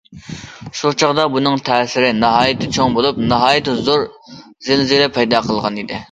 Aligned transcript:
شۇ 0.77 0.91
چاغدا 1.01 1.25
بۇنىڭ 1.33 1.59
تەسىرى 1.67 2.07
ناھايىتى 2.21 2.69
چوڭ 2.77 2.95
بولۇپ، 2.95 3.19
ناھايىتى 3.33 3.75
زور 3.89 4.05
زىلزىلە 4.69 5.11
پەيدا 5.19 5.43
قىلغان 5.51 5.79
ئىدى. 5.83 5.99